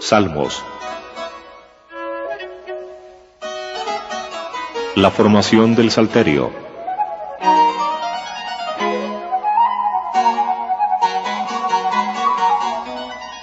[0.00, 0.62] Salmos.
[4.94, 6.50] La formación del Salterio.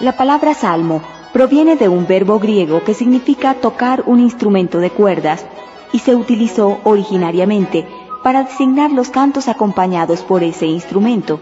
[0.00, 1.02] La palabra salmo
[1.32, 5.46] proviene de un verbo griego que significa tocar un instrumento de cuerdas
[5.92, 7.86] y se utilizó originariamente
[8.22, 11.40] para designar los cantos acompañados por ese instrumento.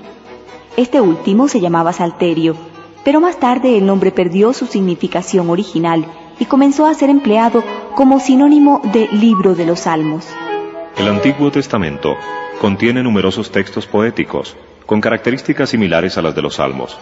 [0.77, 2.70] Este último se llamaba salterio,
[3.05, 6.07] pero más tarde el nombre perdió su significación original
[6.39, 7.63] y comenzó a ser empleado
[7.95, 10.27] como sinónimo de libro de los salmos.
[10.97, 12.17] El Antiguo Testamento
[12.61, 16.99] contiene numerosos textos poéticos con características similares a las de los salmos.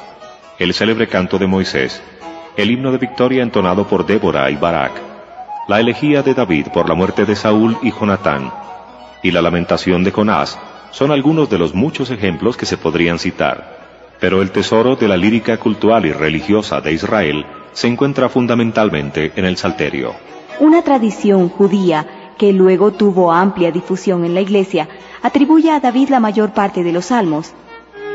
[0.58, 2.02] El célebre canto de Moisés,
[2.56, 4.92] el himno de victoria entonado por Débora y Barak,
[5.68, 8.52] la elegía de David por la muerte de Saúl y Jonatán,
[9.22, 10.58] y la lamentación de Jonás
[10.90, 13.77] son algunos de los muchos ejemplos que se podrían citar.
[14.20, 19.44] Pero el tesoro de la lírica cultural y religiosa de Israel se encuentra fundamentalmente en
[19.44, 20.14] el Salterio.
[20.60, 24.88] Una tradición judía que luego tuvo amplia difusión en la Iglesia
[25.22, 27.52] atribuye a David la mayor parte de los salmos.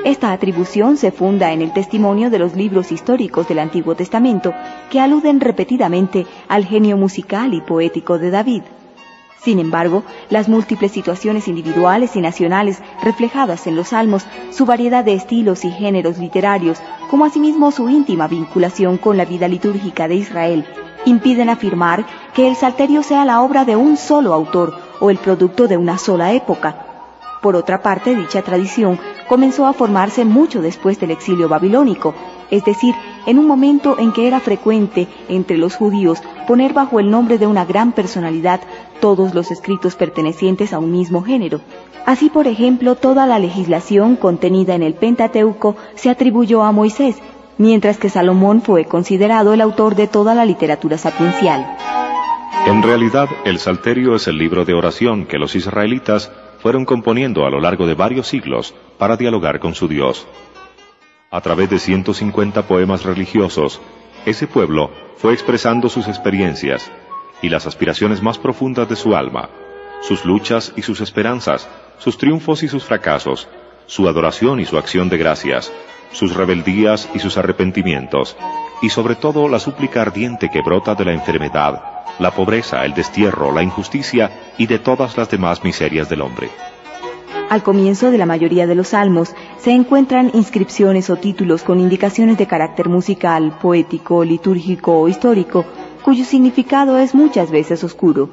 [0.03, 4.53] Esta atribución se funda en el testimonio de los libros históricos del Antiguo Testamento
[4.89, 8.63] que aluden repetidamente al genio musical y poético de David.
[9.43, 15.15] Sin embargo, las múltiples situaciones individuales y nacionales reflejadas en los salmos, su variedad de
[15.15, 20.65] estilos y géneros literarios, como asimismo su íntima vinculación con la vida litúrgica de Israel,
[21.05, 25.67] impiden afirmar que el Salterio sea la obra de un solo autor o el producto
[25.67, 26.77] de una sola época.
[27.41, 32.13] Por otra parte, dicha tradición comenzó a formarse mucho después del exilio babilónico,
[32.49, 37.09] es decir, en un momento en que era frecuente entre los judíos poner bajo el
[37.09, 38.61] nombre de una gran personalidad
[38.99, 41.61] todos los escritos pertenecientes a un mismo género.
[42.05, 47.17] Así, por ejemplo, toda la legislación contenida en el Pentateuco se atribuyó a Moisés,
[47.57, 51.65] mientras que Salomón fue considerado el autor de toda la literatura sapiencial.
[52.65, 57.49] En realidad, el Salterio es el libro de oración que los israelitas fueron componiendo a
[57.49, 60.25] lo largo de varios siglos para dialogar con su Dios.
[61.33, 63.81] A través de 150 poemas religiosos,
[64.23, 66.91] ese pueblo fue expresando sus experiencias
[67.41, 69.49] y las aspiraciones más profundas de su alma,
[70.03, 71.67] sus luchas y sus esperanzas,
[71.97, 73.47] sus triunfos y sus fracasos,
[73.87, 75.73] su adoración y su acción de gracias,
[76.11, 78.37] sus rebeldías y sus arrepentimientos,
[78.83, 81.81] y sobre todo la súplica ardiente que brota de la enfermedad,
[82.19, 86.51] la pobreza, el destierro, la injusticia y de todas las demás miserias del hombre.
[87.49, 92.37] Al comienzo de la mayoría de los salmos se encuentran inscripciones o títulos con indicaciones
[92.37, 95.63] de carácter musical, poético, litúrgico o histórico,
[96.03, 98.29] cuyo significado es muchas veces oscuro.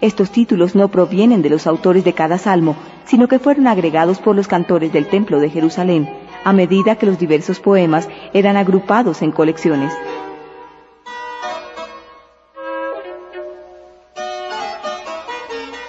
[0.00, 4.36] Estos títulos no provienen de los autores de cada salmo, sino que fueron agregados por
[4.36, 6.08] los cantores del Templo de Jerusalén,
[6.44, 9.92] a medida que los diversos poemas eran agrupados en colecciones.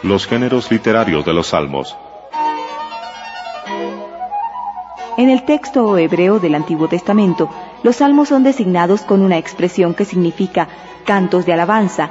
[0.01, 1.95] Los géneros literarios de los salmos
[5.17, 7.49] En el texto hebreo del Antiguo Testamento,
[7.83, 10.69] los salmos son designados con una expresión que significa
[11.05, 12.09] cantos de alabanza.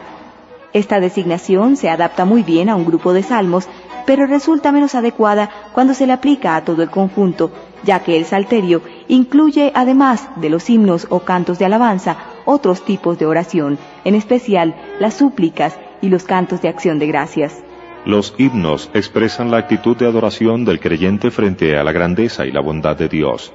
[0.74, 3.68] Esta designación se adapta muy bien a un grupo de salmos,
[4.04, 7.50] pero resulta menos adecuada cuando se le aplica a todo el conjunto,
[7.84, 13.18] ya que el salterio incluye, además de los himnos o cantos de alabanza, otros tipos
[13.18, 17.62] de oración, en especial las súplicas y los cantos de acción de gracias.
[18.06, 22.60] Los himnos expresan la actitud de adoración del creyente frente a la grandeza y la
[22.60, 23.52] bondad de Dios.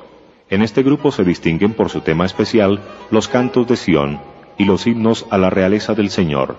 [0.49, 2.79] En este grupo se distinguen por su tema especial
[3.09, 4.19] los cantos de Sión
[4.59, 6.57] y los himnos a la realeza del Señor.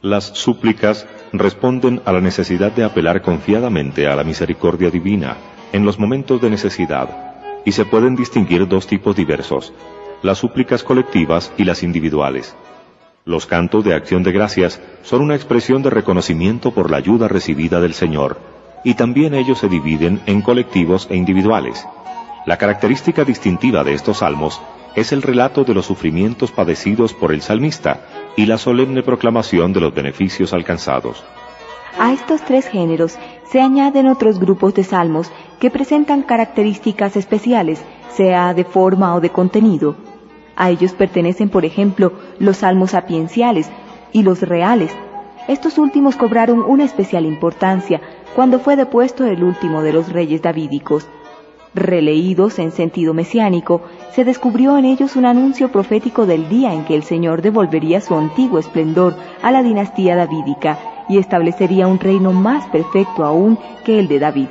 [0.00, 5.36] Las súplicas responden a la necesidad de apelar confiadamente a la misericordia divina
[5.72, 7.08] en los momentos de necesidad,
[7.64, 9.72] y se pueden distinguir dos tipos diversos,
[10.22, 12.54] las súplicas colectivas y las individuales.
[13.26, 17.80] Los cantos de acción de gracias son una expresión de reconocimiento por la ayuda recibida
[17.80, 18.38] del Señor,
[18.84, 21.86] y también ellos se dividen en colectivos e individuales.
[22.44, 24.60] La característica distintiva de estos salmos
[24.94, 28.02] es el relato de los sufrimientos padecidos por el salmista
[28.36, 31.24] y la solemne proclamación de los beneficios alcanzados.
[31.98, 33.16] A estos tres géneros
[33.50, 37.82] se añaden otros grupos de salmos que presentan características especiales,
[38.14, 39.96] sea de forma o de contenido.
[40.56, 43.70] A ellos pertenecen, por ejemplo, los salmos sapienciales
[44.12, 44.94] y los reales.
[45.48, 48.00] Estos últimos cobraron una especial importancia
[48.34, 51.06] cuando fue depuesto el último de los reyes davídicos.
[51.74, 56.94] Releídos en sentido mesiánico, se descubrió en ellos un anuncio profético del día en que
[56.94, 60.78] el Señor devolvería su antiguo esplendor a la dinastía davídica
[61.08, 64.48] y establecería un reino más perfecto aún que el de David.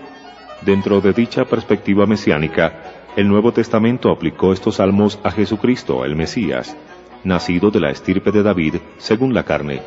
[0.62, 2.74] Dentro de dicha perspectiva mesiánica,
[3.16, 6.76] el Nuevo Testamento aplicó estos salmos a Jesucristo, el Mesías,
[7.24, 9.82] nacido de la estirpe de David, según la carne.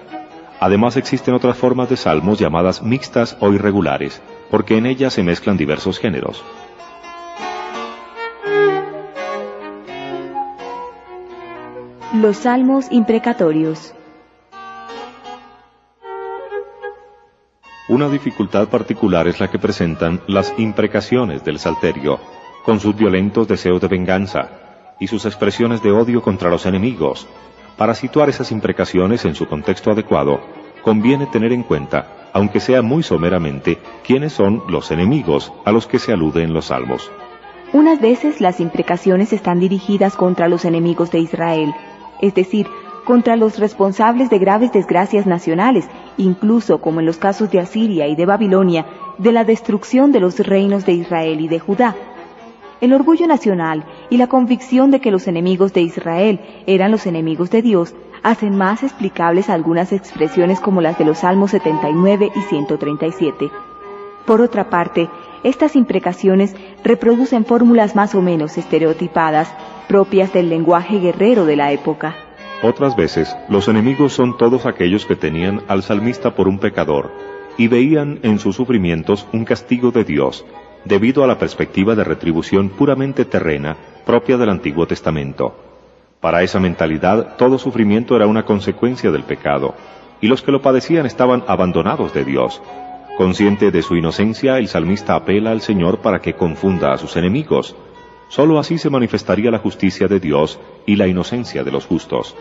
[0.60, 5.56] Además existen otras formas de salmos llamadas mixtas o irregulares, porque en ellas se mezclan
[5.56, 6.44] diversos géneros.
[12.14, 13.92] Los salmos imprecatorios.
[17.88, 22.18] Una dificultad particular es la que presentan las imprecaciones del Salterio,
[22.66, 24.48] con sus violentos deseos de venganza
[24.98, 27.28] y sus expresiones de odio contra los enemigos.
[27.76, 30.40] Para situar esas imprecaciones en su contexto adecuado,
[30.82, 36.00] conviene tener en cuenta, aunque sea muy someramente, quiénes son los enemigos a los que
[36.00, 37.08] se alude en los salmos.
[37.72, 41.72] Unas veces las imprecaciones están dirigidas contra los enemigos de Israel,
[42.20, 42.66] es decir,
[43.04, 48.16] contra los responsables de graves desgracias nacionales, incluso como en los casos de Asiria y
[48.16, 48.86] de Babilonia,
[49.18, 51.94] de la destrucción de los reinos de Israel y de Judá.
[52.80, 57.50] El orgullo nacional y la convicción de que los enemigos de Israel eran los enemigos
[57.50, 63.50] de Dios hacen más explicables algunas expresiones como las de los Salmos 79 y 137.
[64.26, 65.08] Por otra parte,
[65.42, 69.48] estas imprecaciones reproducen fórmulas más o menos estereotipadas
[69.88, 72.14] propias del lenguaje guerrero de la época.
[72.62, 77.12] Otras veces, los enemigos son todos aquellos que tenían al salmista por un pecador
[77.56, 80.44] y veían en sus sufrimientos un castigo de Dios,
[80.86, 85.54] debido a la perspectiva de retribución puramente terrena propia del Antiguo Testamento.
[86.20, 89.74] Para esa mentalidad, todo sufrimiento era una consecuencia del pecado,
[90.20, 92.62] y los que lo padecían estaban abandonados de Dios.
[93.18, 97.76] Consciente de su inocencia, el salmista apela al Señor para que confunda a sus enemigos,
[98.28, 102.34] Solo así se manifestaría la justicia de Dios y la inocencia de los justos,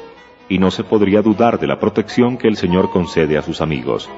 [0.50, 4.10] y no se podría dudar de la protección que el Señor concede a sus amigos.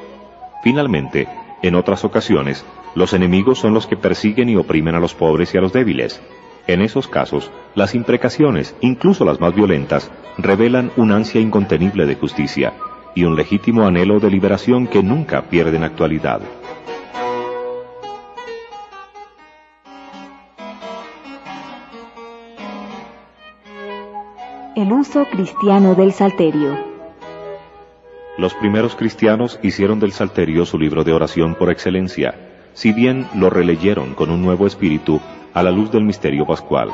[0.64, 1.28] Finalmente,
[1.62, 5.58] en otras ocasiones, los enemigos son los que persiguen y oprimen a los pobres y
[5.58, 6.22] a los débiles.
[6.68, 12.74] En esos casos, las imprecaciones, incluso las más violentas, revelan una ansia incontenible de justicia
[13.16, 16.42] y un legítimo anhelo de liberación que nunca pierden actualidad.
[24.76, 26.97] El uso cristiano del Salterio.
[28.38, 32.36] Los primeros cristianos hicieron del Salterio su libro de oración por excelencia,
[32.74, 35.20] si bien lo releyeron con un nuevo espíritu
[35.56, 36.92] a la luz del misterio pascual.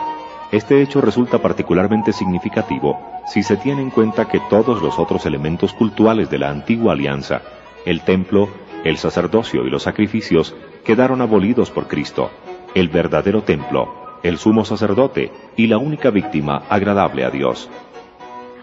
[0.54, 2.98] Este hecho resulta particularmente significativo
[3.28, 7.42] si se tiene en cuenta que todos los otros elementos cultuales de la antigua alianza,
[7.86, 8.48] el templo,
[8.86, 10.56] el sacerdocio y los sacrificios,
[10.86, 12.32] quedaron abolidos por Cristo.
[12.74, 13.94] El verdadero templo,
[14.24, 17.70] el sumo sacerdote y la única víctima agradable a Dios.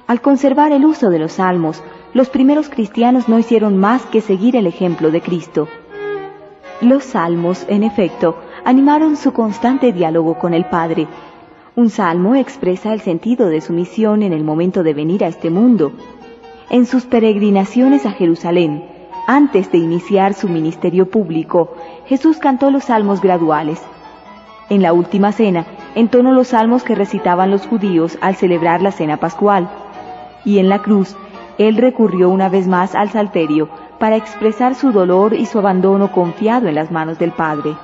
[0.07, 1.83] Al conservar el uso de los salmos,
[2.13, 5.69] los primeros cristianos no hicieron más que seguir el ejemplo de Cristo.
[6.81, 11.07] Los salmos, en efecto, animaron su constante diálogo con el Padre.
[11.77, 15.51] Un salmo expresa el sentido de su misión en el momento de venir a este
[15.51, 15.93] mundo.
[16.69, 18.85] En sus peregrinaciones a Jerusalén,
[19.27, 21.75] antes de iniciar su ministerio público,
[22.07, 23.81] Jesús cantó los salmos graduales,
[24.71, 25.67] en la última cena,
[25.97, 29.69] entonó los salmos que recitaban los judíos al celebrar la cena pascual.
[30.45, 31.17] Y en la cruz,
[31.61, 33.69] él recurrió una vez más al salterio
[33.99, 37.77] para expresar su dolor y su abandono confiado en las manos del Padre.